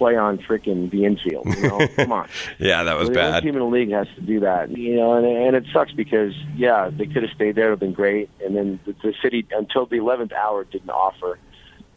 play 0.00 0.16
on 0.16 0.38
freaking 0.38 0.90
the 0.90 1.04
infield. 1.04 1.46
You 1.46 1.68
know, 1.68 1.88
come 1.96 2.12
on. 2.12 2.26
Yeah, 2.58 2.84
that 2.84 2.96
was 2.96 3.08
the 3.08 3.14
bad. 3.14 3.42
team 3.42 3.52
in 3.52 3.58
the 3.58 3.66
league 3.66 3.90
has 3.90 4.08
to 4.14 4.22
do 4.22 4.40
that. 4.40 4.74
You 4.74 4.96
know, 4.96 5.12
and, 5.12 5.26
and 5.26 5.54
it 5.54 5.66
sucks 5.74 5.92
because 5.92 6.32
yeah, 6.56 6.88
they 6.90 7.04
could 7.04 7.22
have 7.22 7.32
stayed 7.32 7.54
there; 7.54 7.66
it 7.66 7.70
would 7.70 7.72
have 7.72 7.80
been 7.80 7.92
great. 7.92 8.30
And 8.42 8.56
then 8.56 8.80
the, 8.86 8.94
the 9.02 9.14
city, 9.22 9.46
until 9.50 9.84
the 9.84 9.96
eleventh 9.96 10.32
hour, 10.32 10.64
didn't 10.64 10.88
offer 10.88 11.38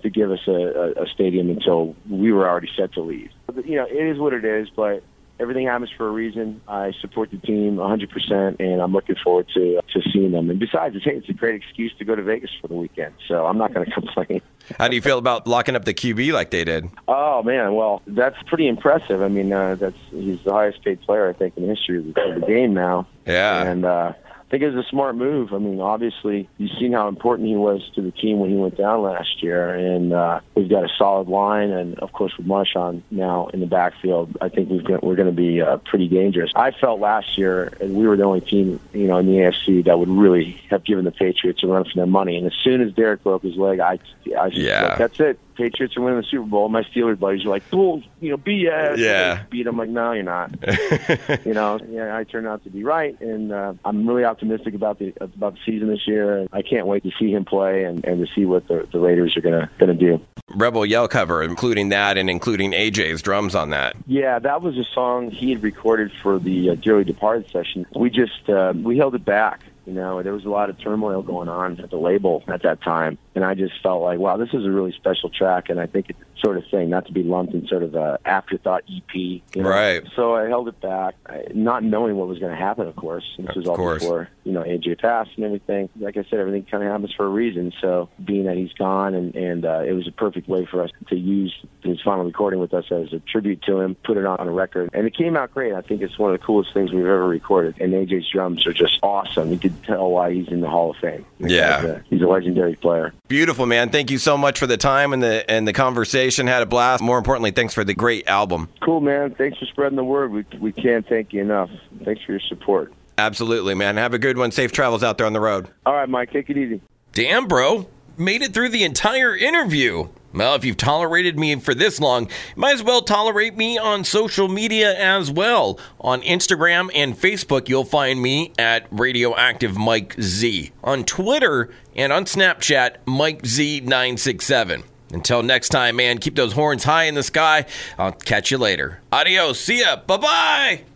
to 0.02 0.10
give 0.10 0.32
us 0.32 0.42
a, 0.48 0.52
a, 0.52 1.04
a 1.04 1.08
stadium 1.08 1.50
until 1.50 1.96
we 2.10 2.34
were 2.34 2.46
already 2.46 2.70
set 2.76 2.92
to 2.92 3.02
leave. 3.02 3.32
But, 3.46 3.66
you 3.66 3.78
know, 3.78 3.86
it 3.86 4.06
is 4.06 4.20
what 4.20 4.34
it 4.34 4.44
is, 4.44 4.68
but 4.76 5.02
everything 5.40 5.68
happens 5.68 5.90
for 5.96 6.08
a 6.08 6.12
reason. 6.12 6.62
I 6.68 6.94
support 7.02 7.32
the 7.32 7.38
team 7.38 7.78
100%, 7.78 8.60
and 8.60 8.82
I'm 8.82 8.92
looking 8.92 9.16
forward 9.24 9.48
to 9.54 9.82
to 9.94 10.02
seeing 10.12 10.32
them. 10.32 10.50
And 10.50 10.60
besides, 10.60 10.96
it's, 10.96 11.06
hey, 11.06 11.16
it's 11.16 11.30
a 11.30 11.34
great 11.34 11.56
excuse 11.56 11.94
to 12.00 12.06
go 12.06 12.16
to 12.16 12.24
Vegas 12.24 12.52
for 12.62 12.68
the 12.68 12.76
weekend, 12.76 13.14
so 13.28 13.46
I'm 13.46 13.58
not 13.58 13.74
going 13.74 13.86
to 13.90 13.92
complain. 13.92 14.42
How 14.80 14.88
do 14.88 14.96
you 14.96 15.02
feel 15.02 15.18
about 15.18 15.48
locking 15.48 15.76
up 15.76 15.86
the 15.86 15.94
QB 15.94 16.34
like 16.34 16.52
they 16.52 16.64
did? 16.64 16.90
Oh 17.08 17.44
man, 17.44 17.76
well 17.76 18.02
that's 18.08 18.42
pretty 18.44 18.68
impressive. 18.68 19.22
I 19.22 19.28
mean, 19.28 19.52
uh, 19.52 19.76
that's 19.76 19.98
he's 20.12 20.42
the 20.44 20.54
highest 20.54 20.84
paid 20.84 21.02
player 21.02 21.30
I 21.30 21.34
think 21.34 21.58
in 21.58 21.64
the 21.64 21.70
history 21.76 22.00
of 22.00 22.14
the, 22.14 22.22
of 22.22 22.42
the 22.42 22.48
game 22.48 22.74
now. 22.74 23.08
Yeah. 23.26 23.64
and 23.64 23.86
uh, 23.86 24.14
think 24.54 24.62
it 24.62 24.76
was 24.76 24.86
a 24.86 24.90
smart 24.90 25.16
move. 25.16 25.52
I 25.52 25.58
mean, 25.58 25.82
obviously 25.82 26.48
you've 26.60 26.78
seen 26.78 26.94
how 26.94 27.08
important 27.08 27.48
he 27.48 27.56
was 27.56 27.90
to 27.96 28.04
the 28.04 28.12
team 28.12 28.38
when 28.38 28.52
he 28.52 28.56
went 28.56 28.78
down 28.78 29.02
last 29.02 29.42
year, 29.42 29.74
and 29.74 30.14
uh, 30.14 30.42
we've 30.54 30.70
got 30.70 30.84
a 30.84 30.90
solid 30.96 31.28
line, 31.28 31.72
and 31.72 31.98
of 31.98 32.14
course 32.14 32.38
with 32.38 32.46
Marshawn 32.46 33.02
now 33.10 33.48
in 33.48 33.62
the 33.62 33.66
backfield, 33.66 34.38
I 34.42 34.50
think 34.50 34.70
we've 34.70 34.84
got, 34.84 35.04
we're 35.04 35.16
going 35.16 35.28
to 35.30 35.36
be 35.36 35.60
uh, 35.60 35.78
pretty 35.78 36.08
dangerous. 36.08 36.52
I 36.56 36.70
felt 36.70 37.00
last 37.00 37.36
year, 37.36 37.74
and 37.82 37.96
we 37.96 38.06
were 38.08 38.16
the 38.16 38.26
only 38.26 38.42
team, 38.42 38.80
you 38.94 39.08
know, 39.08 39.18
in 39.18 39.26
the 39.26 39.38
AFC 39.38 39.86
that 39.86 39.98
would 39.98 40.08
really 40.10 40.52
have 40.70 40.84
given 40.86 41.04
the 41.04 41.12
Patriots 41.12 41.64
a 41.64 41.68
run 41.68 41.86
for 41.86 41.96
their 41.96 42.06
money. 42.06 42.38
And 42.38 42.46
as 42.46 42.54
soon 42.64 42.82
as 42.82 42.94
Derek 42.94 43.24
broke 43.24 43.42
his 43.42 43.56
leg, 43.56 43.80
I, 43.80 43.98
I 44.40 44.50
just 44.50 44.62
Yeah. 44.62 44.84
like, 44.90 44.98
that's 45.00 45.20
it. 45.20 45.40
Patriots 45.56 45.96
are 45.98 46.02
winning 46.02 46.20
the 46.20 46.28
Super 46.30 46.46
Bowl. 46.46 46.70
My 46.70 46.84
Steelers 46.84 47.20
buddies 47.20 47.46
are 47.46 47.50
like, 47.50 47.70
"Bull, 47.70 48.02
you 48.20 48.32
know, 48.32 48.38
BS." 48.38 48.98
Yeah. 48.98 49.44
beat 49.50 49.64
them. 49.64 49.78
Like, 49.78 49.90
no, 49.90 50.12
you're 50.12 50.24
not. 50.24 50.52
you 51.46 51.54
know, 51.54 51.80
yeah, 51.90 52.16
I 52.16 52.24
turned 52.24 52.48
out 52.48 52.64
to 52.64 52.70
be 52.70 52.84
right, 52.84 53.20
and 53.22 53.52
uh, 53.52 53.74
I'm 53.86 54.08
really 54.08 54.26
optimistic 54.26 54.74
about 54.74 55.00
the 55.00 55.14
about 55.20 55.54
the 55.54 55.60
season 55.66 55.88
this 55.88 56.08
year. 56.08 56.48
I 56.52 56.62
can't 56.62 56.88
wait 56.88 57.04
to 57.04 57.12
see 57.20 57.32
him 57.32 57.46
play 57.46 57.84
and, 57.84 58.04
and 58.06 58.26
to 58.26 58.34
see 58.34 58.46
what 58.46 58.68
the, 58.68 58.88
the 58.92 59.00
Raiders 59.00 59.36
are 59.38 59.42
gonna 59.42 59.70
gonna 59.80 59.94
do. 59.94 60.20
Rebel 60.56 60.86
Yell 60.86 61.08
cover, 61.08 61.42
including 61.42 61.90
that 61.90 62.18
and 62.18 62.30
including 62.30 62.72
AJ's 62.72 63.22
drums 63.22 63.56
on 63.56 63.70
that. 63.72 63.96
Yeah, 64.08 64.40
that 64.40 64.62
was 64.62 64.78
a 64.78 64.84
song 64.94 65.32
he 65.32 65.52
had 65.52 65.64
recorded 65.64 66.12
for 66.22 66.38
the 66.40 66.72
uh, 66.72 66.76
Dearly 66.76 67.04
Departed 67.04 67.50
session. 67.50 67.86
We 67.96 68.10
just 68.10 68.50
uh, 68.50 68.74
we 68.76 68.98
held 68.98 69.16
it 69.16 69.26
back. 69.26 69.62
You 69.86 69.94
know, 69.94 70.24
there 70.24 70.34
was 70.34 70.46
a 70.46 70.50
lot 70.50 70.70
of 70.70 70.80
turmoil 70.80 71.22
going 71.22 71.50
on 71.50 71.80
at 71.80 71.90
the 71.90 71.98
label 71.98 72.44
at 72.48 72.64
that 72.64 72.82
time, 72.82 73.18
and 73.36 73.44
I 73.44 73.54
just 73.54 73.74
felt 73.82 74.02
like, 74.02 74.20
wow, 74.20 74.38
this 74.38 74.50
is 74.54 74.66
a 74.66 74.70
really 74.72 74.94
special 74.94 75.30
track, 75.30 75.70
and 75.70 75.80
I 75.80 75.88
think 75.88 76.10
it's 76.10 76.20
sort 76.44 76.58
of 76.58 76.64
thing 76.70 76.90
not 76.90 77.06
to 77.06 77.14
be 77.14 77.24
lumped 77.24 77.54
in 77.54 77.66
sort 77.68 77.84
of 77.84 77.96
a 77.96 78.20
afterthought 78.26 78.84
EP. 78.94 79.16
You 79.16 79.42
know? 79.56 79.70
Right. 79.70 80.04
So 80.16 80.36
I 80.36 80.48
held 80.48 80.68
it 80.68 80.80
back, 80.82 81.16
not 81.54 81.84
knowing 81.84 82.16
what 82.18 82.28
was 82.28 82.40
going 82.40 82.52
to 82.52 82.58
happen. 82.58 82.88
Of 82.88 82.96
course, 82.96 83.24
this 83.38 83.50
Of 83.50 83.56
was 83.56 83.68
all 83.68 83.76
course. 83.76 84.04
before 84.04 84.30
you 84.44 84.52
know 84.52 84.62
AJ 84.64 85.00
passed 85.00 85.32
and 85.36 85.46
everything. 85.46 85.90
Like 86.00 86.18
I 86.18 86.24
said, 86.30 86.40
everything 86.40 86.64
kind 86.64 86.84
of 86.84 86.92
happens 86.92 87.14
for 87.16 87.26
a 87.26 87.30
reason. 87.30 87.72
So 87.82 88.10
being 88.24 88.46
that 88.46 88.58
he's 88.58 88.74
gone, 88.74 89.14
and 89.16 89.36
and 89.36 89.66
uh, 89.66 89.84
it 89.86 89.94
was 89.94 90.08
a 90.08 90.12
perfect 90.12 90.48
way 90.48 90.66
for 90.66 90.84
us 90.84 90.92
to 91.08 91.16
use 91.16 91.54
his 91.82 92.02
final 92.02 92.26
recording 92.26 92.60
with 92.60 92.74
us 92.74 92.86
as 92.92 93.14
a 93.14 93.20
tribute 93.20 93.62
to 93.64 93.80
him, 93.80 93.96
put 94.04 94.18
it 94.18 94.26
on 94.26 94.48
a 94.48 94.52
record, 94.52 94.90
and 94.94 95.08
it 95.08 95.16
came 95.16 95.38
out 95.38 95.54
great. 95.54 95.74
I 95.74 95.82
think 95.82 96.02
it's 96.02 96.18
one 96.20 96.34
of 96.34 96.40
the 96.40 96.46
coolest 96.46 96.74
things 96.74 96.92
we've 96.92 97.02
ever 97.06 97.28
recorded. 97.28 97.76
And 97.80 97.94
AJ's 97.94 98.30
drums 98.30 98.66
are 98.68 98.74
just 98.74 99.00
awesome. 99.02 99.52
You 99.52 99.60
could 99.74 99.84
tell 99.84 100.10
why 100.12 100.34
he's 100.34 100.48
in 100.48 100.62
the 100.62 100.70
Hall 100.70 100.92
of 100.92 100.98
Fame. 100.98 101.26
The 101.40 101.50
Yeah. 101.50 101.82
guy's 101.82 101.84
a- 101.90 102.02
he's 102.10 102.22
a 102.22 102.28
legendary 102.28 102.76
player. 102.76 103.14
Beautiful, 103.28 103.66
man. 103.66 103.90
Thank 103.90 104.10
you 104.12 104.18
so 104.18 104.38
much 104.38 104.60
for 104.60 104.68
the 104.68 104.78
time 104.78 105.14
and 105.14 105.22
the 105.22 105.50
and 105.50 105.68
the 105.68 105.74
conversation. 105.74 106.48
Had 106.48 106.62
a 106.62 106.66
blast. 106.66 107.04
More 107.04 107.18
importantly, 107.18 107.52
thanks 107.52 107.74
for 107.74 107.84
the 107.84 107.94
great 107.94 108.28
album. 108.28 108.70
Cool, 108.82 109.02
man. 109.02 109.32
Thanks 109.32 109.58
for 109.60 109.66
spreading 109.66 109.96
the 109.98 110.04
word. 110.04 110.32
We 110.32 110.46
we 110.60 110.72
can't 110.72 111.08
thank 111.08 111.34
you 111.34 111.42
enough. 111.42 111.70
Thanks 112.04 112.22
for 112.24 112.32
your 112.34 112.42
support. 112.42 112.94
Absolutely, 113.18 113.76
man. 113.76 113.98
Have 113.98 114.14
a 114.14 114.20
good 114.20 114.38
one. 114.38 114.52
Safe 114.52 114.72
travels 114.72 115.04
out 115.04 115.18
there 115.18 115.28
on 115.28 115.34
the 115.34 115.40
road. 115.40 115.68
All 115.86 115.94
right, 115.94 116.10
Mike. 116.10 116.32
Take 116.32 116.50
it 116.50 116.58
easy. 116.58 116.82
Damn, 117.12 117.48
bro. 117.48 117.88
Made 118.18 118.42
it 118.42 118.54
through 118.54 118.70
the 118.70 118.84
entire 118.84 119.36
interview. 119.36 120.08
Well, 120.34 120.56
if 120.56 120.66
you've 120.66 120.78
tolerated 120.78 121.38
me 121.38 121.56
for 121.58 121.76
this 121.76 122.00
long, 122.00 122.24
you 122.24 122.30
might 122.56 122.74
as 122.74 122.84
well 122.84 123.02
tolerate 123.02 123.56
me 123.56 123.78
on 123.78 124.04
social 124.04 124.48
media 124.48 124.98
as 124.98 125.32
well. 125.32 125.80
On 126.02 126.22
Instagram 126.22 126.90
and 126.96 127.16
Facebook, 127.16 127.70
you'll 127.70 127.86
find 127.86 128.22
me 128.22 128.52
at 128.58 128.88
Radioactive 128.92 129.78
Mike 129.78 130.16
Z. 130.20 130.72
On 130.84 131.04
Twitter 131.04 131.70
and 131.96 132.12
on 132.12 132.26
Snapchat, 132.26 132.96
Mike 133.06 133.44
Z967. 133.44 134.84
Until 135.12 135.44
next 135.44 135.70
time, 135.70 135.98
man, 135.98 136.18
keep 136.18 136.36
those 136.36 136.54
horns 136.54 136.84
high 136.84 137.04
in 137.04 137.14
the 137.14 137.24
sky. 137.24 137.66
I'll 138.00 138.12
catch 138.12 138.50
you 138.50 138.58
later. 138.58 139.02
Adios. 139.12 139.60
See 139.60 139.82
ya. 139.82 139.98
Bye 139.98 140.18
bye. 140.18 140.93